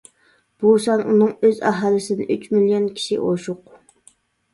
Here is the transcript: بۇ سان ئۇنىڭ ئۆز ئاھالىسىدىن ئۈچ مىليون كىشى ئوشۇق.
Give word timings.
بۇ 0.61 0.69
سان 0.85 1.03
ئۇنىڭ 1.11 1.33
ئۆز 1.47 1.59
ئاھالىسىدىن 1.71 2.31
ئۈچ 2.37 2.47
مىليون 2.55 2.87
كىشى 2.97 3.21
ئوشۇق. 3.27 3.61